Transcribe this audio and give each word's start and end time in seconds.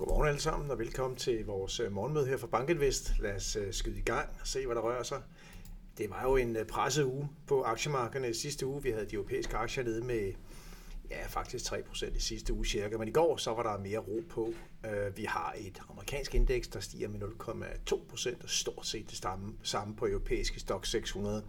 Godmorgen 0.00 0.28
alle 0.28 0.40
sammen, 0.40 0.70
og 0.70 0.78
velkommen 0.78 1.16
til 1.16 1.46
vores 1.46 1.80
øh, 1.80 1.92
morgenmøde 1.92 2.26
her 2.26 2.36
fra 2.36 2.46
Bankinvest. 2.46 3.12
Lad 3.18 3.36
os 3.36 3.56
øh, 3.56 3.72
skyde 3.72 3.98
i 3.98 4.02
gang 4.02 4.28
og 4.40 4.46
se, 4.46 4.66
hvad 4.66 4.76
der 4.76 4.82
rører 4.82 5.02
sig. 5.02 5.22
Det 5.98 6.10
var 6.10 6.22
jo 6.22 6.36
en 6.36 6.56
øh, 6.56 6.66
presset 6.66 7.04
uge 7.04 7.28
på 7.46 7.62
aktiemarkederne 7.62 8.34
sidste 8.34 8.66
uge. 8.66 8.82
Vi 8.82 8.90
havde 8.90 9.06
de 9.06 9.14
europæiske 9.14 9.56
aktier 9.56 9.84
nede 9.84 10.04
med 10.04 10.32
ja, 11.10 11.26
faktisk 11.26 11.72
3% 11.72 12.16
i 12.16 12.20
sidste 12.20 12.52
uge 12.52 12.66
cirka, 12.66 12.96
men 12.96 13.08
i 13.08 13.10
går 13.10 13.36
så 13.36 13.54
var 13.54 13.62
der 13.62 13.78
mere 13.78 13.98
ro 13.98 14.22
på. 14.28 14.52
Vi 15.16 15.24
har 15.24 15.54
et 15.58 15.82
amerikansk 15.90 16.34
indeks, 16.34 16.68
der 16.68 16.80
stiger 16.80 17.08
med 17.08 17.20
0,2% 17.20 18.42
og 18.42 18.50
stort 18.50 18.86
set 18.86 19.10
det 19.10 19.18
samme, 19.18 19.54
samme 19.62 19.96
på 19.96 20.06
europæiske 20.06 20.60
stock 20.60 20.86
600. 20.86 21.44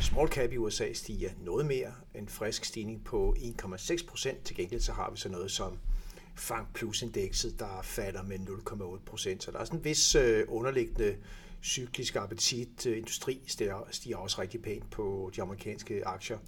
Small 0.00 0.28
cap 0.28 0.52
i 0.52 0.56
USA 0.56 0.92
stiger 0.92 1.30
noget 1.40 1.66
mere, 1.66 1.92
en 2.14 2.28
frisk 2.28 2.64
stigning 2.64 3.04
på 3.04 3.34
1,6%. 3.38 4.42
Til 4.44 4.56
gengæld 4.56 4.80
så 4.80 4.92
har 4.92 5.10
vi 5.10 5.16
så 5.16 5.28
noget 5.28 5.50
som 5.50 5.78
Fang 6.40 6.68
Plus-indekset, 6.74 7.58
der 7.58 7.82
falder 7.82 8.22
med 8.22 8.38
0,8 8.38 9.04
procent. 9.06 9.42
Så 9.42 9.50
der 9.50 9.58
er 9.58 9.64
sådan 9.64 9.78
en 9.78 9.84
vis 9.84 10.14
øh, 10.14 10.44
underliggende 10.48 11.16
cyklisk 11.62 12.16
appetit. 12.16 12.86
Øh, 12.86 12.98
industri 12.98 13.40
stiger, 13.46 13.88
stiger 13.90 14.16
også 14.16 14.40
rigtig 14.40 14.62
pænt 14.62 14.90
på 14.90 15.30
de 15.36 15.42
amerikanske 15.42 16.06
aktier. 16.06 16.38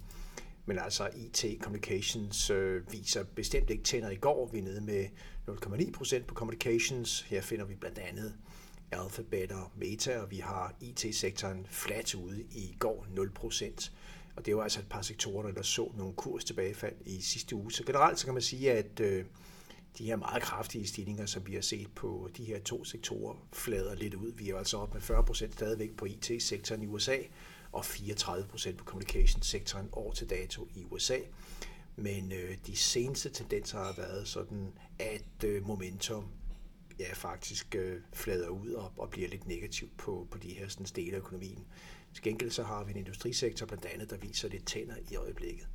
Men 0.65 0.79
altså 0.79 1.09
IT 1.15 1.45
Communications 1.61 2.49
øh, 2.49 2.91
viser 2.91 3.23
bestemt 3.23 3.69
ikke 3.69 3.83
tænder 3.83 4.09
i 4.09 4.15
går. 4.15 4.49
Vi 4.51 4.59
er 4.59 4.63
nede 4.63 4.81
med 4.81 5.05
0,9 5.49 5.91
procent 5.91 6.27
på 6.27 6.35
Communications. 6.35 7.21
Her 7.21 7.41
finder 7.41 7.65
vi 7.65 7.75
blandt 7.75 7.99
andet 7.99 8.33
Alphabet 8.91 9.51
og 9.51 9.71
Meta, 9.75 10.19
og 10.19 10.31
vi 10.31 10.37
har 10.37 10.75
IT-sektoren 10.81 11.67
flat 11.69 12.15
ude 12.15 12.41
i 12.51 12.75
går 12.79 13.07
0 13.15 13.31
procent. 13.31 13.91
Og 14.35 14.45
det 14.45 14.55
var 14.55 14.63
altså 14.63 14.79
et 14.79 14.89
par 14.89 15.01
sektorer, 15.01 15.51
der 15.51 15.61
så 15.61 15.91
nogle 15.97 16.13
kurs 16.13 16.43
tilbagefald 16.43 16.95
i 17.05 17.21
sidste 17.21 17.55
uge. 17.55 17.71
Så 17.71 17.83
generelt 17.83 18.19
så 18.19 18.25
kan 18.25 18.33
man 18.33 18.43
sige, 18.43 18.71
at 18.71 18.99
øh, 18.99 19.25
de 19.97 20.05
her 20.05 20.15
meget 20.15 20.43
kraftige 20.43 20.87
stigninger, 20.87 21.25
som 21.25 21.47
vi 21.47 21.53
har 21.53 21.61
set 21.61 21.87
på 21.95 22.29
de 22.37 22.43
her 22.43 22.59
to 22.59 22.83
sektorer, 22.83 23.47
flader 23.53 23.95
lidt 23.95 24.13
ud. 24.13 24.31
Vi 24.31 24.49
er 24.49 24.57
altså 24.57 24.77
op 24.77 24.93
med 24.93 25.01
40 25.01 25.23
procent 25.23 25.53
stadigvæk 25.53 25.97
på 25.97 26.05
IT-sektoren 26.05 26.83
i 26.83 26.87
USA, 26.87 27.17
og 27.71 27.85
34 27.85 28.47
procent 28.47 28.77
på 28.77 28.85
communication-sektoren 28.85 29.89
år 29.91 30.11
til 30.11 30.29
dato 30.29 30.67
i 30.75 30.85
USA. 30.91 31.17
Men 31.95 32.31
øh, 32.31 32.57
de 32.67 32.75
seneste 32.75 33.29
tendenser 33.29 33.77
har 33.77 33.93
været 33.97 34.27
sådan, 34.27 34.73
at 34.99 35.43
øh, 35.45 35.67
momentum 35.67 36.25
ja, 36.99 37.13
faktisk 37.13 37.75
øh, 37.75 38.01
flader 38.13 38.47
ud 38.49 38.71
og, 38.71 38.91
og 38.97 39.09
bliver 39.09 39.29
lidt 39.29 39.47
negativt 39.47 39.97
på, 39.97 40.27
på 40.31 40.37
de 40.37 40.49
her 40.49 40.67
sådan, 40.67 40.85
dele 40.85 41.13
af 41.13 41.19
økonomien. 41.19 41.65
Til 42.13 42.23
gengæld 42.23 42.51
så 42.51 42.63
har 42.63 42.83
vi 42.83 42.91
en 42.91 42.97
industrisektor 42.97 43.65
blandt 43.65 43.85
andet, 43.85 44.09
der 44.09 44.17
viser 44.17 44.49
lidt 44.49 44.65
tænder 44.65 44.95
i 45.11 45.15
øjeblikket. 45.15 45.67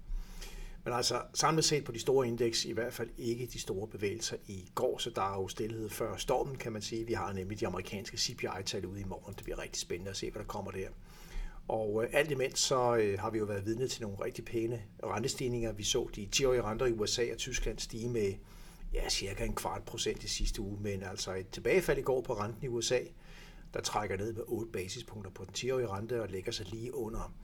Men 0.88 0.96
altså 0.96 1.22
samlet 1.34 1.64
set 1.64 1.84
på 1.84 1.92
de 1.92 1.98
store 1.98 2.28
indeks, 2.28 2.64
i 2.64 2.72
hvert 2.72 2.92
fald 2.92 3.10
ikke 3.18 3.46
de 3.46 3.58
store 3.58 3.88
bevægelser 3.88 4.36
i 4.46 4.70
går, 4.74 4.98
så 4.98 5.10
der 5.10 5.22
er 5.22 5.40
jo 5.40 5.48
stillhed 5.48 5.90
før 5.90 6.16
stormen, 6.16 6.56
kan 6.56 6.72
man 6.72 6.82
sige. 6.82 7.06
Vi 7.06 7.12
har 7.12 7.32
nemlig 7.32 7.60
de 7.60 7.66
amerikanske 7.66 8.18
CPI-tal 8.18 8.86
ude 8.86 9.00
i 9.00 9.04
morgen. 9.04 9.34
Det 9.34 9.44
bliver 9.44 9.62
rigtig 9.62 9.80
spændende 9.80 10.10
at 10.10 10.16
se, 10.16 10.30
hvad 10.30 10.42
der 10.42 10.46
kommer 10.46 10.70
der. 10.70 10.88
Og 11.68 12.04
øh, 12.04 12.10
alt 12.12 12.30
imens 12.30 12.58
så 12.58 12.96
øh, 12.96 13.18
har 13.18 13.30
vi 13.30 13.38
jo 13.38 13.44
været 13.44 13.66
vidne 13.66 13.88
til 13.88 14.02
nogle 14.02 14.16
rigtig 14.24 14.44
pæne 14.44 14.82
rentestigninger. 15.04 15.72
Vi 15.72 15.82
så 15.82 16.08
de 16.16 16.28
10-årige 16.36 16.62
renter 16.62 16.86
i 16.86 16.92
USA 16.92 17.32
og 17.32 17.38
Tyskland 17.38 17.78
stige 17.78 18.08
med 18.08 18.32
ja, 18.94 19.08
cirka 19.08 19.44
en 19.44 19.54
kvart 19.54 19.82
procent 19.82 20.24
i 20.24 20.28
sidste 20.28 20.62
uge, 20.62 20.78
men 20.80 21.02
altså 21.02 21.34
et 21.34 21.48
tilbagefald 21.48 21.98
i 21.98 22.02
går 22.02 22.20
på 22.20 22.34
renten 22.34 22.64
i 22.64 22.68
USA, 22.68 23.00
der 23.74 23.80
trækker 23.80 24.16
ned 24.16 24.32
med 24.32 24.42
8 24.46 24.72
basispunkter 24.72 25.30
på 25.30 25.44
den 25.44 25.54
10-årige 25.58 25.88
rente 25.88 26.22
og 26.22 26.28
lægger 26.28 26.52
sig 26.52 26.66
lige 26.66 26.94
under, 26.94 27.34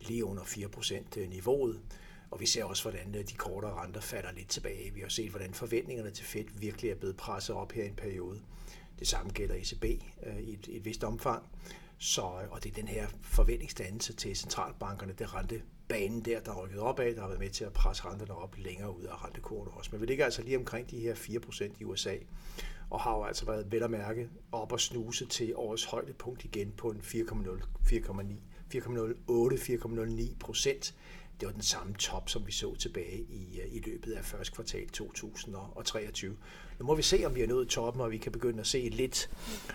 lige 0.00 0.24
under 0.24 0.44
4 0.44 0.68
procent 0.68 1.16
øh, 1.16 1.28
niveauet. 1.28 1.80
Og 2.30 2.40
vi 2.40 2.46
ser 2.46 2.64
også, 2.64 2.82
hvordan 2.82 3.14
øh, 3.14 3.28
de 3.28 3.34
kortere 3.34 3.82
renter 3.82 4.00
falder 4.00 4.32
lidt 4.32 4.48
tilbage. 4.48 4.94
Vi 4.94 5.00
har 5.00 5.08
set, 5.08 5.30
hvordan 5.30 5.54
forventningerne 5.54 6.10
til 6.10 6.24
Fed 6.24 6.44
virkelig 6.58 6.90
er 6.90 6.94
blevet 6.94 7.16
presset 7.16 7.56
op 7.56 7.72
her 7.72 7.84
i 7.84 7.88
en 7.88 7.94
periode. 7.94 8.40
Det 8.98 9.08
samme 9.08 9.32
gælder 9.32 9.54
ECB 9.54 9.84
øh, 10.26 10.38
i 10.38 10.52
et, 10.52 10.68
et 10.68 10.84
vist 10.84 11.04
omfang. 11.04 11.42
Så, 11.98 12.22
øh, 12.22 12.50
og 12.50 12.64
det 12.64 12.70
er 12.70 12.74
den 12.74 12.88
her 12.88 13.06
forventningsdannelse 13.22 14.12
til 14.12 14.36
centralbankerne, 14.36 15.12
det 15.12 15.34
rentebanen 15.34 16.20
der, 16.20 16.40
der 16.40 16.50
er 16.52 16.64
rykket 16.64 16.78
opad, 16.80 17.14
der 17.14 17.20
har 17.20 17.28
været 17.28 17.40
med 17.40 17.50
til 17.50 17.64
at 17.64 17.72
presse 17.72 18.04
renterne 18.04 18.34
op 18.34 18.56
længere 18.58 18.96
ud 18.96 19.04
af 19.04 19.24
rentekurven 19.24 19.68
også. 19.72 19.90
Men 19.92 20.00
vi 20.00 20.06
ligger 20.06 20.24
altså 20.24 20.42
lige 20.42 20.58
omkring 20.58 20.90
de 20.90 21.00
her 21.00 21.14
4% 21.14 21.70
i 21.80 21.84
USA, 21.84 22.14
og 22.90 23.00
har 23.00 23.16
jo 23.16 23.24
altså 23.24 23.46
været 23.46 23.72
vel 23.72 23.82
at 23.82 23.90
mærke 23.90 24.28
op 24.52 24.72
og 24.72 24.80
snuse 24.80 25.26
til 25.26 25.52
årets 25.56 25.84
højdepunkt 25.84 26.44
igen 26.44 26.72
på 26.76 26.90
en 26.90 27.00
4,0, 27.00 27.14
4,9, 27.86 28.34
4,08-4,09 28.74 30.38
procent 30.40 30.94
det 31.40 31.46
var 31.46 31.52
den 31.52 31.62
samme 31.62 31.94
top, 31.94 32.28
som 32.28 32.46
vi 32.46 32.52
så 32.52 32.74
tilbage 32.74 33.20
i, 33.20 33.60
øh, 33.60 33.74
i 33.74 33.80
løbet 33.80 34.12
af 34.12 34.24
første 34.24 34.54
kvartal 34.54 34.88
2023. 34.88 36.36
Nu 36.78 36.86
må 36.86 36.94
vi 36.94 37.02
se, 37.02 37.24
om 37.26 37.34
vi 37.34 37.42
er 37.42 37.46
nået 37.46 37.68
toppen, 37.68 38.02
og 38.02 38.10
vi 38.10 38.18
kan 38.18 38.32
begynde 38.32 38.60
at 38.60 38.66
se 38.66 38.88
lidt, 38.88 39.30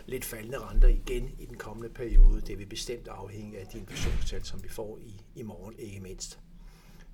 lidt 0.05 0.25
faldende 0.25 0.57
renter 0.59 0.87
igen 0.87 1.35
i 1.39 1.45
den 1.45 1.57
kommende 1.57 1.89
periode. 1.89 2.41
Det 2.41 2.59
vil 2.59 2.65
bestemt 2.65 3.07
afhænge 3.07 3.59
af 3.59 3.67
de 3.67 3.77
inflationstal, 3.77 4.45
som 4.45 4.63
vi 4.63 4.69
får 4.69 4.97
i, 5.01 5.21
i 5.35 5.43
morgen, 5.43 5.75
ikke 5.79 5.99
mindst. 5.99 6.39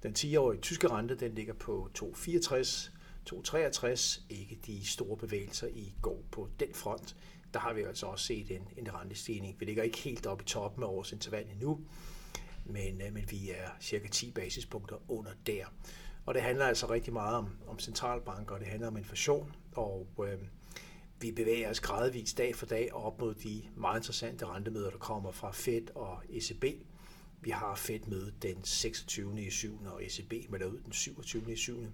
Den 0.04 0.16
10-årige 0.20 0.62
tyske 0.62 0.88
rente 0.88 1.16
den 1.16 1.36
ligger 1.36 1.54
på 1.54 1.90
2,64, 2.00 2.92
2,63. 3.30 4.22
Ikke 4.30 4.60
de 4.66 4.88
store 4.88 5.18
bevægelser 5.18 5.68
i 5.68 5.94
går 6.02 6.24
på 6.32 6.50
den 6.60 6.74
front. 6.74 7.16
Der 7.54 7.60
har 7.60 7.74
vi 7.74 7.82
altså 7.82 8.06
også 8.06 8.26
set 8.26 8.52
en, 8.52 8.68
en 8.78 8.94
rentestigning. 8.94 9.56
Vi 9.60 9.66
ligger 9.66 9.84
ikke 9.84 9.98
helt 9.98 10.26
oppe 10.26 10.44
i 10.44 10.48
toppen 10.48 10.84
af 10.84 10.88
årsintervallet 10.88 11.52
interval 11.52 11.70
endnu, 11.70 11.86
men, 12.70 13.02
øh, 13.02 13.14
men 13.14 13.32
vi 13.32 13.50
er 13.50 13.70
cirka 13.82 14.08
10 14.08 14.32
basispunkter 14.32 15.12
under 15.12 15.32
der. 15.46 15.66
Og 16.26 16.34
det 16.34 16.42
handler 16.42 16.66
altså 16.66 16.90
rigtig 16.90 17.14
meget 17.14 17.36
om, 17.36 17.50
om 17.68 17.80
centralbanker, 17.80 18.56
og 18.56 18.60
det 18.60 18.68
handler 18.68 18.88
om 18.88 18.98
inflation, 18.98 19.56
og 19.76 20.08
øh, 20.28 20.40
vi 21.22 21.32
bevæger 21.32 21.70
os 21.70 21.80
gradvist 21.80 22.38
dag 22.38 22.56
for 22.56 22.66
dag 22.66 22.94
op 22.94 23.20
mod 23.20 23.34
de 23.34 23.64
meget 23.76 24.00
interessante 24.00 24.46
rentemøder, 24.46 24.90
der 24.90 24.98
kommer 24.98 25.32
fra 25.32 25.52
Fed 25.52 25.96
og 25.96 26.22
ECB. 26.30 26.66
Vi 27.42 27.50
har 27.50 27.76
Fed-møde 27.76 28.34
den 28.42 28.64
26. 28.64 29.42
i 29.42 29.50
7. 29.50 29.86
og 29.86 30.06
ECB 30.06 30.34
melder 30.50 30.68
ud 30.68 30.80
den 30.80 30.94
27. 30.94 31.54
i 31.54 31.56
7. 31.56 31.86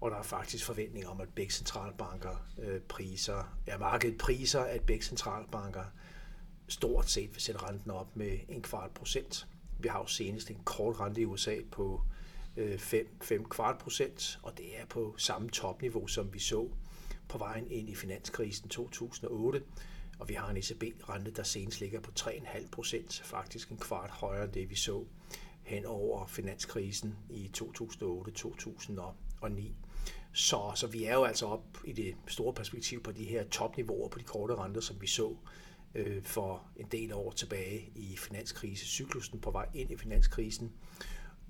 Og 0.00 0.10
der 0.10 0.16
er 0.16 0.22
faktisk 0.22 0.64
forventninger 0.64 1.10
om, 1.10 1.20
at 1.20 1.28
begge 1.34 1.52
centralbanker 1.52 2.46
øh, 2.58 2.80
priser, 2.80 3.58
ja, 3.66 3.78
markedet 3.78 4.18
priser, 4.18 4.60
at 4.60 4.82
begge 4.82 5.04
centralbanker 5.04 5.84
stort 6.68 7.10
set 7.10 7.34
vil 7.34 7.42
sætte 7.42 7.62
renten 7.62 7.90
op 7.90 8.16
med 8.16 8.38
en 8.48 8.62
kvart 8.62 8.90
procent. 8.90 9.46
Vi 9.82 9.88
har 9.88 9.98
jo 9.98 10.06
senest 10.06 10.50
en 10.50 10.60
kort 10.64 11.00
rente 11.00 11.20
i 11.20 11.24
USA 11.24 11.56
på 11.70 12.02
øh, 12.56 12.78
5, 12.78 13.06
5 13.20 13.44
kvart 13.44 13.78
procent, 13.78 14.38
og 14.42 14.58
det 14.58 14.80
er 14.80 14.86
på 14.86 15.14
samme 15.18 15.50
topniveau, 15.50 16.06
som 16.06 16.34
vi 16.34 16.38
så 16.38 16.68
på 17.28 17.38
vejen 17.38 17.70
ind 17.70 17.90
i 17.90 17.94
finanskrisen 17.94 18.68
2008. 18.68 19.62
Og 20.18 20.28
vi 20.28 20.34
har 20.34 20.50
en 20.50 20.56
ECB-rente, 20.56 21.30
der 21.30 21.42
senest 21.42 21.80
ligger 21.80 22.00
på 22.00 22.10
3,5 22.20 22.70
procent, 22.70 23.22
faktisk 23.24 23.70
en 23.70 23.76
kvart 23.76 24.10
højere 24.10 24.44
end 24.44 24.52
det, 24.52 24.70
vi 24.70 24.74
så 24.74 25.04
hen 25.62 25.86
over 25.86 26.26
finanskrisen 26.26 27.16
i 27.30 27.50
2008-2009. 27.58 29.62
Så, 30.32 30.72
så 30.74 30.86
vi 30.86 31.04
er 31.04 31.14
jo 31.14 31.24
altså 31.24 31.46
op 31.46 31.64
i 31.84 31.92
det 31.92 32.14
store 32.26 32.54
perspektiv 32.54 33.02
på 33.02 33.12
de 33.12 33.24
her 33.24 33.44
topniveauer 33.44 34.08
på 34.08 34.18
de 34.18 34.24
korte 34.24 34.54
renter, 34.54 34.80
som 34.80 35.00
vi 35.00 35.06
så 35.06 35.36
øh, 35.94 36.22
for 36.22 36.62
en 36.76 36.86
del 36.92 37.12
år 37.12 37.30
tilbage 37.30 37.92
i 37.94 38.16
finanskrisecyklusen 38.16 39.40
på 39.40 39.50
vej 39.50 39.66
ind 39.74 39.90
i 39.90 39.96
finanskrisen. 39.96 40.72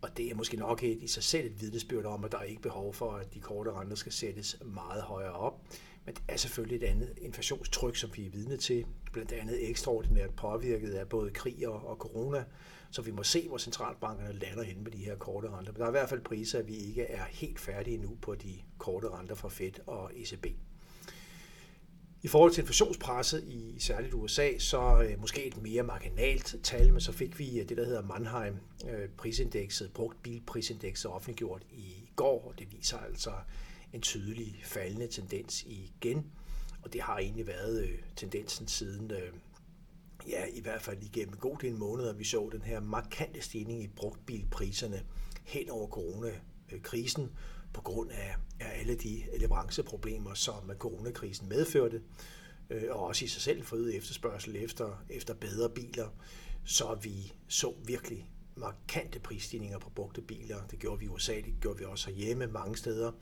Og 0.02 0.16
det 0.16 0.30
er 0.30 0.34
måske 0.34 0.56
nok 0.56 0.82
et, 0.82 1.02
i 1.02 1.06
sig 1.06 1.22
selv 1.22 1.46
et 1.46 1.60
vidnesbyrd 1.60 2.04
om, 2.04 2.24
at 2.24 2.32
der 2.32 2.38
er 2.38 2.42
ikke 2.42 2.62
behov 2.62 2.94
for, 2.94 3.12
at 3.12 3.34
de 3.34 3.40
korte 3.40 3.72
renter 3.72 3.96
skal 3.96 4.12
sættes 4.12 4.56
meget 4.64 5.02
højere 5.02 5.32
op. 5.32 5.60
Men 6.04 6.14
det 6.14 6.22
er 6.28 6.36
selvfølgelig 6.36 6.76
et 6.76 6.90
andet 6.90 7.18
inflationstryk, 7.20 7.96
som 7.96 8.10
vi 8.16 8.26
er 8.26 8.30
vidne 8.30 8.56
til, 8.56 8.86
blandt 9.12 9.32
andet 9.32 9.70
ekstraordinært 9.70 10.34
påvirket 10.34 10.92
af 10.92 11.08
både 11.08 11.30
krig 11.30 11.68
og, 11.68 11.86
og 11.86 11.96
corona. 11.96 12.44
Så 12.90 13.02
vi 13.02 13.10
må 13.10 13.22
se, 13.22 13.48
hvor 13.48 13.58
centralbankerne 13.58 14.32
lander 14.32 14.62
hen 14.62 14.82
med 14.82 14.92
de 14.92 15.04
her 15.04 15.16
korte 15.16 15.48
renter. 15.50 15.72
Men 15.72 15.78
der 15.78 15.84
er 15.84 15.90
i 15.90 15.98
hvert 15.98 16.08
fald 16.08 16.20
priser, 16.20 16.58
at 16.58 16.68
vi 16.68 16.76
ikke 16.76 17.02
er 17.02 17.24
helt 17.24 17.60
færdige 17.60 17.98
nu 17.98 18.18
på 18.22 18.34
de 18.34 18.54
korte 18.78 19.08
renter 19.08 19.34
fra 19.34 19.48
Fed 19.48 19.72
og 19.86 20.10
ECB. 20.14 20.46
I 22.24 22.28
forhold 22.28 22.52
til 22.52 22.60
inflationspresset 22.60 23.44
i 23.48 23.76
særligt 23.78 24.14
USA, 24.14 24.58
så 24.58 25.02
øh, 25.02 25.20
måske 25.20 25.46
et 25.46 25.62
mere 25.62 25.82
marginalt 25.82 26.56
tal, 26.62 26.92
men 26.92 27.00
så 27.00 27.12
fik 27.12 27.38
vi 27.38 27.60
øh, 27.60 27.68
det, 27.68 27.76
der 27.76 27.84
hedder 27.84 28.02
Mannheim 28.02 28.56
øh, 28.88 29.08
prisindekset, 29.08 29.92
brugt 29.92 30.22
bilprisindekset 30.22 31.10
offentliggjort 31.10 31.62
i 31.72 32.10
går, 32.16 32.48
og 32.48 32.58
det 32.58 32.72
viser 32.72 32.98
altså 32.98 33.32
en 33.92 34.00
tydelig 34.00 34.60
faldende 34.64 35.06
tendens 35.06 35.64
igen. 35.66 36.26
Og 36.82 36.92
det 36.92 37.00
har 37.00 37.18
egentlig 37.18 37.46
været 37.46 37.82
øh, 37.82 37.98
tendensen 38.16 38.68
siden, 38.68 39.10
øh, 39.10 39.32
ja 40.28 40.44
i 40.52 40.60
hvert 40.60 40.82
fald 40.82 41.02
igennem 41.02 41.36
god 41.36 41.56
del 41.60 41.74
måneder, 41.74 42.12
vi 42.12 42.24
så 42.24 42.48
den 42.52 42.62
her 42.62 42.80
markante 42.80 43.40
stigning 43.40 43.82
i 43.82 43.88
brugtbilpriserne 43.88 45.02
hen 45.44 45.70
over 45.70 45.86
Øh, 46.72 46.82
krisen 46.82 47.30
på 47.74 47.80
grund 47.80 48.10
af, 48.10 48.36
af 48.60 48.80
alle 48.80 48.94
de 48.94 49.22
leveranceproblemer, 49.38 50.34
som 50.34 50.70
coronakrisen 50.78 51.48
medførte, 51.48 52.02
øh, 52.70 52.82
og 52.90 53.06
også 53.06 53.24
i 53.24 53.28
sig 53.28 53.42
selv 53.42 53.64
forøget 53.64 53.96
efterspørgsel 53.96 54.56
efter, 54.56 55.04
efter 55.10 55.34
bedre 55.34 55.70
biler, 55.70 56.08
så 56.64 56.94
vi 57.02 57.32
så 57.48 57.74
virkelig 57.84 58.28
markante 58.56 59.18
prisstigninger 59.18 59.78
på 59.78 59.90
brugte 59.90 60.20
biler. 60.20 60.66
Det 60.70 60.78
gjorde 60.78 60.98
vi 60.98 61.04
i 61.04 61.08
USA, 61.08 61.34
det 61.34 61.54
gjorde 61.60 61.78
vi 61.78 61.84
også 61.84 62.10
hjemme 62.10 62.46
mange 62.46 62.76
steder. 62.76 63.12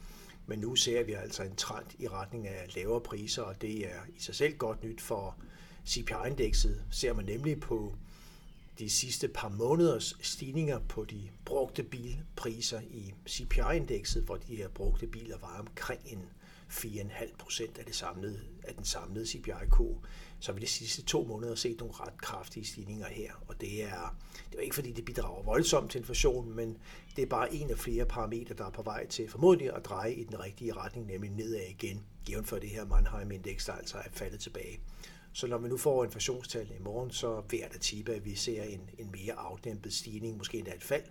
Men 0.47 0.58
nu 0.58 0.76
ser 0.76 1.05
vi 1.05 1.12
altså 1.12 1.43
en 1.43 1.56
trend 1.56 1.87
i 1.99 2.08
retning 2.08 2.49
af 2.49 2.75
lavere 2.76 3.00
priser, 3.00 3.43
og 3.43 3.62
det 3.62 3.87
er 3.87 4.00
i 4.17 4.20
sig 4.20 4.35
selv 4.35 4.56
godt 4.56 4.85
nyt 4.85 5.00
for 5.00 5.37
CPI-indekset. 5.87 6.82
Ser 6.91 7.12
man 7.12 7.25
nemlig 7.25 7.61
på 7.61 7.94
de 8.81 8.91
sidste 8.91 9.29
par 9.29 9.49
måneders 9.49 10.17
stigninger 10.21 10.79
på 10.79 11.05
de 11.05 11.29
brugte 11.44 11.82
bilpriser 11.82 12.81
i 12.81 13.15
CPI-indekset, 13.29 14.23
hvor 14.23 14.37
de 14.37 14.56
her 14.56 14.69
brugte 14.69 15.06
biler 15.06 15.38
var 15.38 15.56
omkring 15.59 16.00
en 16.06 16.25
4,5 16.71 17.37
procent 17.38 17.79
af, 17.79 17.85
det 17.85 17.94
samlede, 17.94 18.41
af 18.65 18.75
den 18.75 18.85
samlede 18.85 19.27
CPI-K, 19.27 19.79
så 20.41 20.53
har 20.53 20.53
vi 20.53 20.61
de 20.61 20.67
sidste 20.67 21.03
to 21.03 21.25
måneder 21.25 21.55
set 21.55 21.79
nogle 21.79 21.94
ret 21.94 22.21
kraftige 22.21 22.67
stigninger 22.67 23.06
her. 23.06 23.32
Og 23.49 23.61
det 23.61 23.82
er, 23.85 24.17
det 24.50 24.59
er 24.59 24.62
ikke 24.62 24.75
fordi, 24.75 24.93
det 24.93 25.05
bidrager 25.05 25.43
voldsomt 25.43 25.91
til 25.91 25.99
inflationen, 25.99 26.56
men 26.56 26.79
det 27.17 27.23
er 27.23 27.26
bare 27.26 27.55
en 27.55 27.71
af 27.71 27.79
flere 27.79 28.05
parametre, 28.05 28.55
der 28.55 28.67
er 28.67 28.71
på 28.71 28.83
vej 28.83 29.06
til 29.06 29.29
formodentlig 29.29 29.73
at 29.73 29.85
dreje 29.85 30.15
i 30.15 30.25
den 30.25 30.41
rigtige 30.41 30.73
retning, 30.73 31.06
nemlig 31.06 31.31
nedad 31.31 31.67
igen, 31.69 32.05
jævnt 32.31 32.49
for 32.49 32.59
det 32.59 32.71
her 32.71 32.85
Mannheim-indeks, 32.85 33.65
der 33.65 33.73
altså 33.73 33.99
er 33.99 34.11
faldet 34.12 34.41
tilbage. 34.41 34.81
Så 35.32 35.47
når 35.47 35.59
vi 35.59 35.69
nu 35.69 35.77
får 35.77 36.05
inflationstal 36.05 36.71
i 36.71 36.82
morgen, 36.82 37.11
så 37.11 37.43
vil 37.50 37.61
jeg 37.61 37.73
da 37.73 37.79
tippe, 37.79 38.15
at 38.15 38.25
vi 38.25 38.35
ser 38.35 38.62
en, 38.62 38.91
en 38.99 39.11
mere 39.12 39.32
afdæmpet 39.32 39.93
stigning, 39.93 40.37
måske 40.37 40.59
endda 40.59 40.75
et 40.75 40.82
fald 40.82 41.05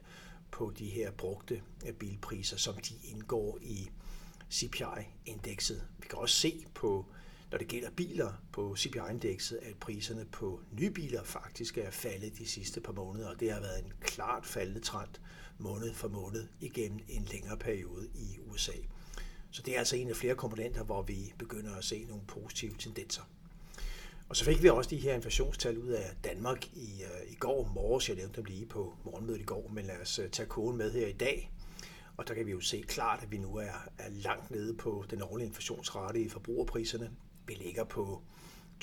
på 0.51 0.73
de 0.77 0.85
her 0.85 1.11
brugte 1.11 1.61
øh, 1.87 1.93
bilpriser, 1.93 2.57
som 2.57 2.75
de 2.75 2.93
indgår 3.03 3.59
i 3.61 3.89
CPI-indekset. 4.51 5.87
Vi 5.99 6.07
kan 6.09 6.19
også 6.19 6.35
se 6.35 6.65
på, 6.73 7.05
når 7.51 7.57
det 7.57 7.67
gælder 7.67 7.89
biler 7.89 8.33
på 8.51 8.75
CPI-indekset, 8.75 9.57
at 9.61 9.77
priserne 9.77 10.25
på 10.25 10.61
nye 10.71 10.91
biler 10.91 11.23
faktisk 11.23 11.77
er 11.77 11.91
faldet 11.91 12.37
de 12.37 12.47
sidste 12.47 12.81
par 12.81 12.93
måneder, 12.93 13.29
og 13.29 13.39
det 13.39 13.51
har 13.51 13.59
været 13.59 13.85
en 13.85 13.93
klart 14.01 14.45
faldende 14.45 14.79
trend 14.81 15.09
måned 15.57 15.93
for 15.93 16.07
måned 16.07 16.47
igennem 16.59 16.99
en 17.07 17.27
længere 17.31 17.57
periode 17.57 18.09
i 18.15 18.37
USA. 18.47 18.71
Så 19.51 19.61
det 19.61 19.75
er 19.75 19.79
altså 19.79 19.95
en 19.95 20.09
af 20.09 20.15
flere 20.15 20.35
komponenter, 20.35 20.83
hvor 20.83 21.01
vi 21.01 21.33
begynder 21.37 21.75
at 21.75 21.83
se 21.83 22.05
nogle 22.05 22.23
positive 22.27 22.73
tendenser. 22.79 23.21
Og 24.29 24.35
så 24.35 24.45
fik 24.45 24.63
vi 24.63 24.69
også 24.69 24.89
de 24.89 24.97
her 24.97 25.13
inflationstal 25.13 25.77
ud 25.77 25.87
af 25.87 26.11
Danmark 26.23 26.65
i, 26.65 27.03
øh, 27.03 27.31
i 27.31 27.35
går 27.35 27.71
morges. 27.75 28.09
Jeg 28.09 28.17
nævnte 28.17 28.35
dem 28.35 28.45
lige 28.45 28.65
på 28.65 28.93
morgenmødet 29.05 29.39
i 29.39 29.43
går, 29.43 29.69
men 29.73 29.85
lad 29.85 30.01
os 30.01 30.19
øh, 30.19 30.29
tage 30.29 30.49
koden 30.49 30.77
med 30.77 30.91
her 30.91 31.07
i 31.07 31.13
dag. 31.13 31.51
Og 32.17 32.27
der 32.27 32.33
kan 32.33 32.45
vi 32.45 32.51
jo 32.51 32.61
se 32.61 32.83
klart, 32.87 33.23
at 33.23 33.31
vi 33.31 33.37
nu 33.37 33.55
er, 33.55 33.89
er 33.97 34.09
langt 34.09 34.51
nede 34.51 34.73
på 34.73 35.05
den 35.09 35.21
årlige 35.21 35.47
inflationsrate 35.47 36.21
i 36.21 36.29
forbrugerpriserne. 36.29 37.11
Vi 37.47 37.53
ligger 37.53 37.83
på 37.83 38.21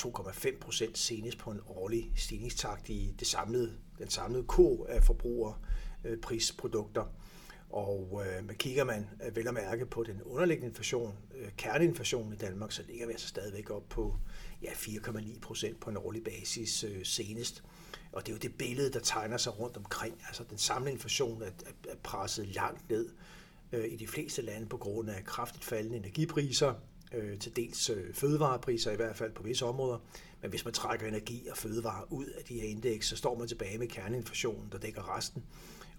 2,5 0.03 0.59
procent 0.59 0.99
senest 0.99 1.39
på 1.39 1.51
en 1.51 1.61
årlig 1.69 2.13
stigningstakt 2.17 2.89
i 2.89 3.15
det 3.19 3.27
samlede, 3.27 3.73
den 3.99 4.11
samlede 4.11 4.45
ko 4.45 4.87
af 4.89 5.03
forbrugerprisprodukter. 5.03 7.05
Og 7.71 8.23
øh, 8.27 8.47
man 8.47 8.57
kigger 8.57 8.85
man 8.85 9.09
øh, 9.27 9.37
vel 9.37 9.49
at 9.49 9.55
mærke 9.55 9.87
på 9.87 10.05
den 10.05 10.23
underliggende 10.23 10.69
inflation, 10.69 11.15
øh, 11.35 11.49
kerneinflationen 11.57 12.33
i 12.33 12.37
Danmark, 12.37 12.73
så 12.73 12.83
ligger 12.89 13.07
vi 13.07 13.13
altså 13.13 13.29
stadigvæk 13.29 13.71
op 13.71 13.89
på 13.89 14.17
ja, 14.63 14.71
4,9 14.71 15.41
procent 15.41 15.81
på 15.81 15.91
en 15.91 15.97
årlig 15.97 16.25
basis 16.25 16.85
øh, 16.85 17.05
senest. 17.05 17.63
Og 18.13 18.27
det 18.27 18.33
er 18.33 18.37
jo 18.37 18.39
det 18.39 18.55
billede, 18.59 18.93
der 18.93 19.01
tegner 19.01 19.37
sig 19.37 19.59
rundt 19.59 19.77
omkring. 19.77 20.15
Altså 20.27 20.45
den 20.51 20.59
samlede 20.59 20.93
inflation 20.93 21.43
er, 21.43 21.47
er, 21.47 21.91
er 21.91 21.97
presset 22.03 22.47
langt 22.47 22.91
ned 22.91 23.09
øh, 23.73 23.93
i 23.93 23.97
de 23.97 24.07
fleste 24.07 24.43
lande 24.43 24.67
på 24.67 24.77
grund 24.77 25.11
af 25.11 25.25
kraftigt 25.25 25.65
faldende 25.65 25.97
energipriser, 25.97 26.75
øh, 27.13 27.39
til 27.39 27.57
dels 27.57 27.91
øh, 27.91 28.15
fødevarepriser 28.15 28.93
i 28.93 28.97
hvert 28.97 29.17
fald 29.17 29.33
på 29.33 29.43
visse 29.43 29.65
områder. 29.65 29.99
Men 30.43 30.51
hvis 30.51 30.65
man 30.65 30.75
trækker 30.75 31.07
energi 31.07 31.49
og 31.51 31.57
fødevarer 31.57 32.13
ud 32.13 32.27
af 32.27 32.45
de 32.45 32.61
her 32.61 32.69
indeks, 32.69 33.09
så 33.09 33.17
står 33.17 33.39
man 33.39 33.49
tilbage 33.49 33.79
med 33.79 33.89
kerneinflationen, 33.89 34.69
der 34.73 34.79
dækker 34.79 35.17
resten. 35.17 35.45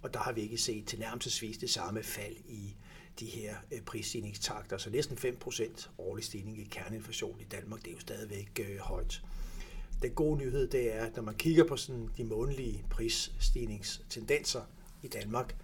Og 0.02 0.14
der 0.14 0.20
har 0.20 0.32
vi 0.32 0.42
ikke 0.42 0.58
set 0.58 0.86
til 0.86 1.00
nærmest 1.00 1.42
det 1.62 1.70
samme 1.70 2.04
fald 2.04 2.36
i 2.48 2.76
de 3.20 3.26
her 3.26 3.56
øh, 3.72 3.82
prisstigningstakter. 3.82 4.78
Så 4.78 4.90
næsten 4.90 5.18
5% 5.18 5.90
årlig 5.98 6.24
stigning 6.24 6.60
i 6.60 6.64
kerneinflation 6.64 7.40
i 7.40 7.44
Danmark, 7.44 7.80
det 7.80 7.88
er 7.88 7.94
jo 7.94 8.00
stadigvæk 8.00 8.60
øh, 8.70 8.78
højt. 8.78 9.22
Den 10.02 10.12
gode 10.12 10.38
nyhed 10.38 10.68
det 10.68 10.96
er, 10.96 11.06
at 11.06 11.16
når 11.16 11.24
man 11.24 11.36
kigger 11.36 11.64
på 11.64 11.78
sådan 11.78 12.10
de 12.18 12.24
månedlige 12.24 12.86
prisstigningstendenser 12.90 14.62
i 15.04 15.08
Danmark, 15.08 15.56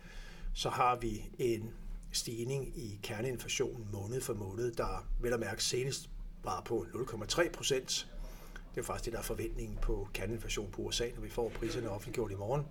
så 0.53 0.69
har 0.69 0.95
vi 0.95 1.25
en 1.39 1.73
stigning 2.13 2.77
i 2.77 2.99
kerneinflationen 3.03 3.87
måned 3.91 4.21
for 4.21 4.33
måned, 4.33 4.71
der 4.71 5.07
vel 5.21 5.33
at 5.33 5.39
mærke 5.39 5.63
senest 5.63 6.09
var 6.43 6.61
på 6.65 6.85
0,3 6.93 7.49
procent. 7.51 8.07
Det 8.75 8.81
er 8.81 8.85
faktisk 8.85 9.05
det, 9.05 9.13
der 9.13 9.19
er 9.19 9.23
forventningen 9.23 9.77
på 9.81 10.07
kerneinflation 10.13 10.71
på 10.71 10.81
USA, 10.81 11.09
når 11.15 11.21
vi 11.21 11.29
får 11.29 11.49
priserne 11.49 11.89
offentliggjort 11.89 12.31
i 12.31 12.35
morgen. 12.35 12.65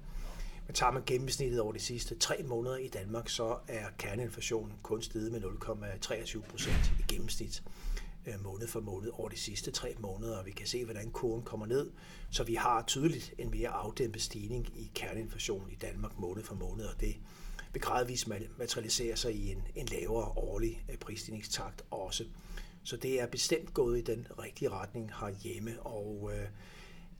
Men 0.66 0.74
tager 0.74 0.92
man 0.92 1.02
gennemsnittet 1.06 1.60
over 1.60 1.72
de 1.72 1.78
sidste 1.78 2.14
tre 2.14 2.42
måneder 2.42 2.76
i 2.76 2.88
Danmark, 2.88 3.28
så 3.28 3.58
er 3.68 3.86
kerneinflationen 3.98 4.72
kun 4.82 5.02
steget 5.02 5.32
med 5.32 5.40
0,23 5.40 6.40
procent 6.40 6.92
i 6.98 7.12
gennemsnit 7.12 7.62
øh, 8.26 8.44
måned 8.44 8.68
for 8.68 8.80
måned 8.80 9.10
over 9.12 9.28
de 9.28 9.36
sidste 9.36 9.70
tre 9.70 9.94
måneder, 9.98 10.38
og 10.38 10.46
vi 10.46 10.50
kan 10.50 10.66
se, 10.66 10.84
hvordan 10.84 11.10
kurven 11.10 11.42
kommer 11.42 11.66
ned. 11.66 11.90
Så 12.30 12.44
vi 12.44 12.54
har 12.54 12.84
tydeligt 12.86 13.34
en 13.38 13.50
mere 13.50 13.68
afdæmpet 13.68 14.22
stigning 14.22 14.68
i 14.76 14.90
kerneinflationen 14.94 15.70
i 15.70 15.74
Danmark 15.74 16.18
måned 16.18 16.44
for 16.44 16.54
måned, 16.54 16.84
og 16.84 17.00
det 17.00 17.16
vil 17.72 17.82
gradvist 17.82 18.28
materialisere 18.58 19.16
sig 19.16 19.34
i 19.34 19.52
en, 19.52 19.62
en 19.74 19.86
lavere 19.86 20.32
årlig 20.36 20.84
øh, 20.90 20.96
prisstigningstakt 20.96 21.82
også. 21.90 22.24
Så 22.84 22.96
det 22.96 23.20
er 23.20 23.26
bestemt 23.26 23.74
gået 23.74 23.98
i 23.98 24.02
den 24.02 24.26
rigtige 24.38 24.68
retning 24.68 25.10
herhjemme, 25.20 25.82
og 25.82 26.30
øh, 26.34 26.48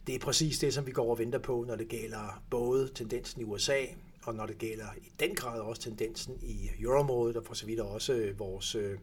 det 0.07 0.15
er 0.15 0.19
præcis 0.19 0.59
det, 0.59 0.75
som 0.75 0.87
vi 0.87 0.93
går 0.93 1.11
og 1.11 1.19
venter 1.19 1.39
på, 1.39 1.65
når 1.69 1.77
det 1.77 1.89
gælder 1.89 2.43
både 2.51 2.91
tendensen 2.95 3.41
i 3.41 3.45
USA, 3.45 3.85
og 4.23 4.35
når 4.35 4.47
det 4.47 4.59
gælder 4.59 4.87
i 4.97 5.13
den 5.21 5.35
grad 5.35 5.61
også 5.61 5.83
tendensen 5.83 6.39
i 6.43 6.71
euroområdet, 6.81 7.37
og 7.37 7.45
for 7.45 7.55
så 7.55 7.67
vidt 7.67 7.81
også 7.81 8.13
øh, 8.13 8.39
vores 8.39 8.75
øh, 8.75 8.99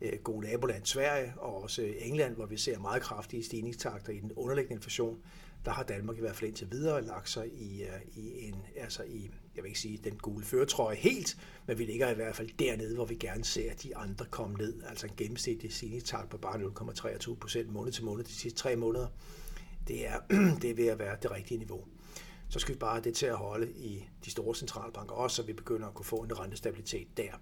øh, 0.00 0.18
gode 0.24 0.46
naboland 0.46 0.86
Sverige, 0.86 1.34
og 1.36 1.62
også 1.62 1.82
England, 1.98 2.34
hvor 2.36 2.46
vi 2.46 2.56
ser 2.56 2.78
meget 2.78 3.02
kraftige 3.02 3.44
stigningstakter 3.44 4.12
i 4.12 4.18
den 4.18 4.32
underliggende 4.32 4.74
inflation. 4.74 5.18
Der 5.64 5.70
har 5.70 5.82
Danmark 5.82 6.16
i 6.16 6.20
hvert 6.20 6.36
fald 6.36 6.48
indtil 6.48 6.70
videre 6.70 7.04
lagt 7.04 7.30
sig 7.30 7.46
i, 7.52 7.84
i 8.16 8.48
en, 8.48 8.54
altså 8.76 9.02
i, 9.02 9.30
jeg 9.56 9.62
vil 9.64 9.68
ikke 9.68 9.80
sige 9.80 10.00
den 10.04 10.16
gule 10.16 10.44
føretrøje 10.44 10.96
helt, 10.96 11.36
men 11.66 11.78
vi 11.78 11.84
ligger 11.84 12.10
i 12.10 12.14
hvert 12.14 12.36
fald 12.36 12.50
dernede, 12.58 12.94
hvor 12.94 13.04
vi 13.04 13.14
gerne 13.14 13.44
ser, 13.44 13.70
at 13.70 13.82
de 13.82 13.96
andre 13.96 14.24
komme 14.30 14.56
ned. 14.56 14.82
Altså 14.88 15.06
en 15.06 15.12
gennemsnitlig 15.16 15.72
stigningstakt 15.72 16.30
på 16.30 16.38
bare 16.38 16.60
0,23 16.60 17.34
procent 17.34 17.72
måned 17.72 17.92
til 17.92 18.04
måned 18.04 18.24
de 18.24 18.32
sidste 18.32 18.58
tre 18.58 18.76
måneder 18.76 19.06
det 19.90 20.06
er, 20.06 20.20
det 20.62 20.70
er 20.70 20.74
ved 20.74 20.86
at 20.86 20.98
være 20.98 21.16
det 21.22 21.30
rigtige 21.30 21.58
niveau. 21.58 21.84
Så 22.48 22.58
skal 22.58 22.74
vi 22.74 22.78
bare 22.78 22.92
have 22.92 23.04
det 23.04 23.14
til 23.14 23.26
at 23.26 23.36
holde 23.36 23.72
i 23.72 24.08
de 24.24 24.30
store 24.30 24.54
centralbanker 24.54 25.14
også, 25.14 25.36
så 25.36 25.42
vi 25.42 25.52
begynder 25.52 25.88
at 25.88 25.94
kunne 25.94 26.06
få 26.06 26.16
en 26.16 26.38
rentestabilitet 26.38 27.16
der. 27.16 27.32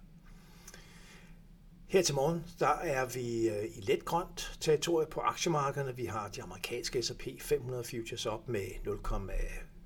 Her 1.86 2.02
til 2.02 2.14
morgen, 2.14 2.44
der 2.58 2.68
er 2.68 3.06
vi 3.06 3.48
øh, 3.48 3.64
i 3.76 3.80
let 3.80 4.04
grønt 4.04 4.58
territorie 4.60 5.06
på 5.06 5.20
aktiemarkederne. 5.20 5.96
Vi 5.96 6.04
har 6.04 6.28
de 6.28 6.42
amerikanske 6.42 7.02
S&P 7.02 7.22
500 7.40 7.84
futures 7.84 8.26
op 8.26 8.48
med 8.48 8.66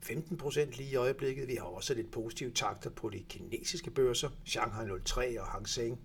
15 0.02 0.37
procent 0.37 0.76
lige 0.76 0.90
i 0.90 0.97
øjeblikket. 0.97 1.49
Vi 1.49 1.54
har 1.54 1.64
også 1.64 1.94
lidt 1.94 2.11
positive 2.11 2.50
takter 2.50 2.90
på 2.90 3.11
de 3.11 3.25
kinesiske 3.28 3.90
børser. 3.90 4.30
Shanghai 4.44 4.88
03 5.04 5.40
og 5.40 5.47
Hang 5.47 5.68
Seng 5.68 6.00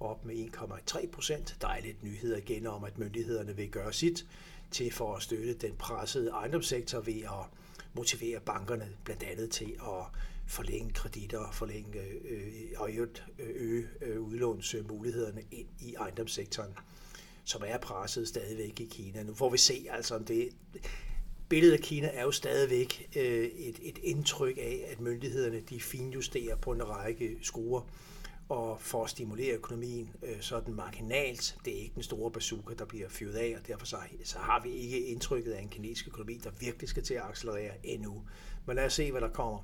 op 0.00 0.24
med 0.24 0.34
1,3 0.34 1.10
procent. 1.10 1.56
Der 1.60 1.68
er 1.68 1.80
lidt 1.80 2.04
nyheder 2.04 2.36
igen 2.36 2.66
om, 2.66 2.84
at 2.84 2.98
myndighederne 2.98 3.56
vil 3.56 3.70
gøre 3.70 3.92
sit 3.92 4.26
til 4.70 4.92
for 4.92 5.16
at 5.16 5.22
støtte 5.22 5.54
den 5.54 5.76
pressede 5.76 6.30
ejendomssektor 6.30 7.00
ved 7.00 7.22
at 7.22 7.46
motivere 7.94 8.40
bankerne 8.40 8.88
blandt 9.04 9.22
andet 9.22 9.50
til 9.50 9.76
at 9.80 10.20
forlænge 10.46 10.92
kreditter, 10.92 11.50
forlænge 11.52 12.00
øh, 12.00 12.52
og 12.76 12.90
øge, 12.90 13.08
øh, 13.38 13.48
øge 13.54 13.88
øh, 14.02 14.20
udlånsmulighederne 14.20 15.42
ind 15.50 15.68
i 15.80 15.94
ejendomssektoren, 15.94 16.74
som 17.44 17.62
er 17.66 17.78
presset 17.78 18.28
stadigvæk 18.28 18.80
i 18.80 18.84
Kina. 18.84 19.22
Nu 19.22 19.34
får 19.34 19.50
vi 19.50 19.58
se, 19.58 19.86
altså 19.90 20.16
om 20.16 20.24
det 20.24 20.48
billedet 21.50 21.72
af 21.72 21.80
Kina 21.80 22.10
er 22.12 22.22
jo 22.22 22.30
stadigvæk 22.30 23.08
øh, 23.16 23.44
et, 23.44 23.78
et 23.82 23.98
indtryk 24.02 24.56
af, 24.56 24.88
at 24.92 25.00
myndighederne 25.00 25.60
de 25.60 25.80
finjusterer 25.80 26.56
på 26.56 26.72
en 26.72 26.88
række 26.88 27.38
skruer 27.42 27.82
og 28.48 28.80
for 28.80 29.04
at 29.04 29.10
stimulere 29.10 29.54
økonomien 29.54 30.10
øh, 30.22 30.40
sådan 30.40 30.74
marginalt. 30.74 31.56
Det 31.64 31.76
er 31.76 31.80
ikke 31.80 31.94
den 31.94 32.02
store 32.02 32.30
bazooka, 32.30 32.74
der 32.74 32.84
bliver 32.84 33.08
fyret 33.08 33.34
af, 33.34 33.56
og 33.60 33.66
derfor 33.68 33.86
så, 33.86 33.96
så 34.24 34.38
har 34.38 34.62
vi 34.62 34.70
ikke 34.70 35.06
indtrykket 35.06 35.52
af 35.52 35.62
en 35.62 35.68
kinesisk 35.68 36.08
økonomi, 36.08 36.40
der 36.44 36.50
virkelig 36.60 36.88
skal 36.88 37.02
til 37.02 37.14
at 37.14 37.22
accelerere 37.22 37.72
endnu. 37.84 38.22
Men 38.66 38.76
lad 38.76 38.84
os 38.84 38.92
se, 38.92 39.10
hvad 39.10 39.20
der 39.20 39.28
kommer. 39.28 39.58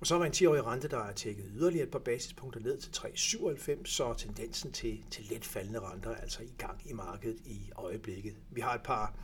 Og 0.00 0.06
så 0.06 0.18
var 0.18 0.24
en 0.24 0.32
10-årig 0.32 0.66
rente, 0.66 0.88
der 0.88 0.98
er 0.98 1.12
tækket 1.12 1.44
yderligere 1.56 1.84
et 1.84 1.90
par 1.90 1.98
basispunkter 1.98 2.60
ned 2.60 2.78
til 2.78 2.90
3,97, 2.90 3.84
så 3.84 4.14
tendensen 4.14 4.72
til, 4.72 5.04
til 5.10 5.24
let 5.30 5.44
faldende 5.44 5.80
renter 5.80 6.10
er 6.10 6.16
altså 6.16 6.42
i 6.42 6.52
gang 6.58 6.80
i 6.84 6.92
markedet 6.92 7.38
i 7.44 7.60
øjeblikket. 7.76 8.34
Vi 8.50 8.60
har 8.60 8.74
et 8.74 8.82
par 8.82 9.14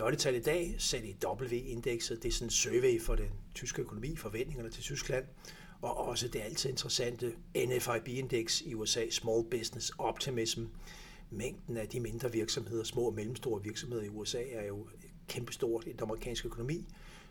nøgletal 0.00 0.34
i 0.34 0.40
dag, 0.40 0.76
ZEW-indekset, 0.78 2.22
det 2.22 2.28
er 2.28 2.32
sådan 2.32 2.46
en 2.46 2.50
survey 2.50 3.00
for 3.00 3.14
den 3.14 3.30
tyske 3.54 3.82
økonomi, 3.82 4.16
forventningerne 4.16 4.70
til 4.70 4.82
Tyskland, 4.82 5.24
og 5.82 5.96
også 5.96 6.28
det 6.28 6.40
altid 6.40 6.70
interessante 6.70 7.32
NFIB-indeks 7.56 8.60
i 8.60 8.74
USA, 8.74 9.10
Small 9.10 9.44
Business 9.50 9.92
Optimism. 9.98 10.64
Mængden 11.30 11.76
af 11.76 11.88
de 11.88 12.00
mindre 12.00 12.32
virksomheder, 12.32 12.84
små 12.84 13.02
og 13.02 13.14
mellemstore 13.14 13.62
virksomheder 13.62 14.02
i 14.02 14.08
USA, 14.08 14.42
er 14.52 14.66
jo 14.66 14.86
kæmpestort 15.28 15.84
i 15.86 15.92
den 15.92 16.00
amerikanske 16.02 16.48
økonomi, 16.48 16.88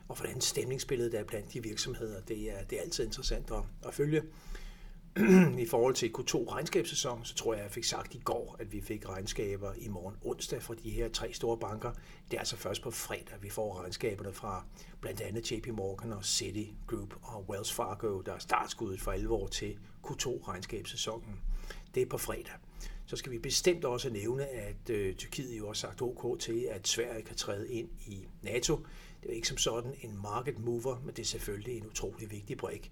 og 0.08 0.16
hvordan 0.16 0.42
stemningsbilledet 0.42 1.14
er 1.14 1.24
blandt 1.24 1.54
de 1.54 1.64
virksomheder, 1.64 2.22
det 2.22 2.52
er, 2.52 2.64
det 2.64 2.78
er 2.78 2.82
altid 2.82 3.06
interessant 3.06 3.52
at, 3.52 3.64
at 3.88 3.94
følge 3.94 4.24
i 5.58 5.66
forhold 5.66 5.96
til 5.96 6.12
Q2 6.18 6.52
regnskabssæson, 6.52 7.26
så 7.26 7.36
tror 7.36 7.54
jeg, 7.54 7.64
jeg 7.64 7.72
fik 7.72 7.84
sagt 7.84 8.16
i 8.16 8.20
går, 8.24 8.56
at 8.60 8.74
vi 8.74 8.82
fik 8.82 9.10
regnskaber 9.10 9.74
i 9.78 9.88
morgen 9.88 10.16
onsdag 10.22 10.62
fra 10.64 10.76
de 10.84 10.90
her 10.90 11.10
tre 11.10 11.34
store 11.34 11.58
banker. 11.58 11.92
Det 12.32 12.38
er 12.38 12.40
altså 12.40 12.58
først 12.58 12.82
på 12.82 12.92
fredag, 12.92 13.36
vi 13.42 13.50
får 13.50 13.82
regnskaberne 13.82 14.34
fra 14.34 14.66
blandt 15.02 15.22
andet 15.22 15.52
JP 15.52 15.68
Morgan 15.68 16.14
og 16.14 16.26
City 16.26 16.72
Group 16.88 17.16
og 17.22 17.50
Wells 17.50 17.74
Fargo, 17.74 18.22
der 18.22 18.34
er 18.34 18.40
startskuddet 18.40 19.02
for 19.02 19.12
alvor 19.12 19.48
til 19.48 19.78
Q2 20.08 20.48
regnskabssæsonen. 20.48 21.40
Det 21.96 22.02
er 22.04 22.08
på 22.08 22.18
fredag. 22.18 22.54
Så 23.06 23.16
skal 23.16 23.32
vi 23.32 23.38
bestemt 23.38 23.86
også 23.86 24.10
nævne, 24.10 24.48
at 24.48 24.90
øh, 24.90 25.16
Tyrkiet 25.16 25.58
jo 25.58 25.68
har 25.68 25.74
sagt 25.74 26.02
OK 26.02 26.40
til, 26.40 26.68
at 26.72 26.88
Sverige 26.88 27.22
kan 27.22 27.36
træde 27.36 27.70
ind 27.70 27.90
i 28.08 28.28
NATO. 28.42 28.76
Det 29.22 29.30
er 29.30 29.34
ikke 29.34 29.48
som 29.48 29.58
sådan 29.58 29.94
en 30.02 30.22
market 30.22 30.60
mover, 30.60 31.02
men 31.06 31.16
det 31.16 31.22
er 31.22 31.26
selvfølgelig 31.26 31.78
en 31.78 31.86
utrolig 31.86 32.32
vigtig 32.32 32.58
brik 32.58 32.92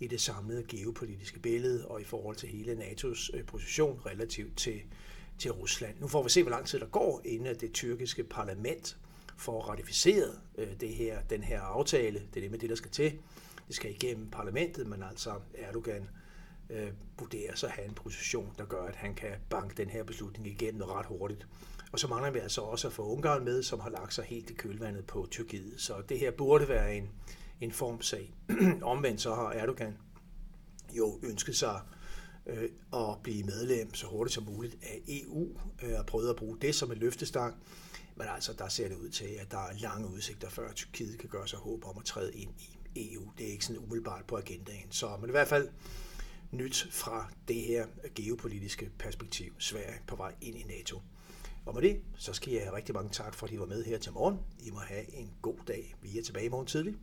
i 0.00 0.06
det 0.06 0.20
samlede 0.20 0.64
geopolitiske 0.68 1.38
billede 1.38 1.88
og 1.88 2.00
i 2.00 2.04
forhold 2.04 2.36
til 2.36 2.48
hele 2.48 2.72
NATO's 2.72 3.36
øh, 3.36 3.46
position 3.46 4.00
relativt 4.06 4.56
til, 4.56 4.80
til 5.38 5.52
Rusland. 5.52 6.00
Nu 6.00 6.08
får 6.08 6.22
vi 6.22 6.30
se, 6.30 6.42
hvor 6.42 6.50
lang 6.50 6.66
tid 6.66 6.80
der 6.80 6.86
går, 6.86 7.22
inden 7.24 7.56
det 7.60 7.72
tyrkiske 7.72 8.24
parlament 8.24 8.96
får 9.36 9.60
ratificeret 9.60 10.40
øh, 10.58 10.80
det 10.80 10.88
her, 10.88 11.22
den 11.30 11.42
her 11.42 11.60
aftale. 11.60 12.18
Det 12.18 12.36
er 12.36 12.40
det 12.40 12.50
med 12.50 12.58
det, 12.58 12.70
der 12.70 12.76
skal 12.76 12.90
til. 12.90 13.12
Det 13.68 13.76
skal 13.76 13.90
igennem 13.90 14.30
parlamentet, 14.30 14.86
men 14.86 15.02
altså 15.02 15.34
Erdogan 15.54 16.08
øh, 16.70 16.88
vurderer 17.18 17.54
sig 17.54 17.68
at 17.68 17.74
have 17.74 17.88
en 17.88 17.94
position, 17.94 18.54
der 18.58 18.64
gør, 18.64 18.82
at 18.82 18.96
han 18.96 19.14
kan 19.14 19.30
banke 19.50 19.74
den 19.76 19.90
her 19.90 20.04
beslutning 20.04 20.46
igennem 20.46 20.82
ret 20.82 21.06
hurtigt. 21.06 21.46
Og 21.92 21.98
så 21.98 22.08
mangler 22.08 22.30
vi 22.30 22.38
altså 22.38 22.60
også 22.60 22.86
at 22.86 22.92
få 22.92 23.02
Ungarn 23.02 23.44
med, 23.44 23.62
som 23.62 23.80
har 23.80 23.90
lagt 23.90 24.14
sig 24.14 24.24
helt 24.24 24.50
i 24.50 24.54
kølvandet 24.54 25.06
på 25.06 25.28
Tyrkiet. 25.30 25.74
Så 25.76 25.94
det 26.08 26.18
her 26.18 26.30
burde 26.30 26.68
være 26.68 26.96
en, 26.96 27.10
en 27.60 27.72
formsag. 27.72 28.34
Omvendt 28.82 29.20
så 29.20 29.34
har 29.34 29.50
Erdogan 29.50 29.96
jo 30.92 31.20
ønsket 31.22 31.56
sig 31.56 31.80
øh, 32.46 32.68
at 32.92 33.22
blive 33.22 33.44
medlem 33.44 33.94
så 33.94 34.06
hurtigt 34.06 34.34
som 34.34 34.44
muligt 34.44 34.76
af 34.82 35.02
EU, 35.08 35.48
øh, 35.82 35.98
og 35.98 36.06
prøvet 36.06 36.30
at 36.30 36.36
bruge 36.36 36.58
det 36.60 36.74
som 36.74 36.92
en 36.92 36.98
løftestang. 36.98 37.54
Men 38.16 38.26
altså, 38.34 38.52
der 38.52 38.68
ser 38.68 38.88
det 38.88 38.96
ud 38.96 39.08
til, 39.08 39.26
at 39.40 39.50
der 39.50 39.58
er 39.58 39.78
lange 39.80 40.08
udsigter, 40.08 40.48
før 40.48 40.72
Tyrkiet 40.72 41.18
kan 41.18 41.28
gøre 41.28 41.48
sig 41.48 41.58
håb 41.58 41.84
om 41.84 41.98
at 41.98 42.04
træde 42.04 42.34
ind 42.34 42.50
i 42.94 43.14
EU. 43.14 43.22
Det 43.38 43.46
er 43.46 43.52
ikke 43.52 43.64
sådan 43.64 43.82
umiddelbart 43.82 44.24
på 44.24 44.36
agendaen. 44.36 44.90
Så, 44.90 45.16
men 45.20 45.30
i 45.30 45.32
hvert 45.32 45.48
fald 45.48 45.68
nyt 46.50 46.88
fra 46.90 47.30
det 47.48 47.56
her 47.56 47.86
geopolitiske 48.14 48.90
perspektiv. 48.98 49.52
Sverige 49.58 50.00
på 50.06 50.16
vej 50.16 50.34
ind 50.40 50.58
i 50.58 50.62
NATO. 50.62 51.00
Og 51.66 51.74
med 51.74 51.82
det, 51.82 52.00
så 52.16 52.32
skal 52.32 52.52
jeg 52.52 52.62
have 52.62 52.76
rigtig 52.76 52.94
mange 52.94 53.10
tak 53.10 53.34
for, 53.34 53.46
at 53.46 53.52
I 53.52 53.58
var 53.58 53.66
med 53.66 53.84
her 53.84 53.98
til 53.98 54.12
morgen. 54.12 54.38
I 54.60 54.70
må 54.70 54.78
have 54.78 55.14
en 55.14 55.30
god 55.42 55.56
dag. 55.66 55.94
Vi 56.02 56.18
er 56.18 56.22
tilbage 56.22 56.46
i 56.46 56.48
morgen 56.48 56.66
tidlig. 56.66 56.96